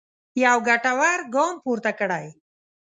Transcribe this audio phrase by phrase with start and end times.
[0.43, 2.25] یو ګټور ګام پورته کړی.